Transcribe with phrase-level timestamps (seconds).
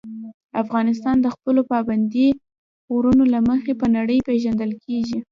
[0.63, 2.27] افغانستان د خپلو پابندي
[2.93, 5.17] غرونو له مخې په نړۍ پېژندل کېږي.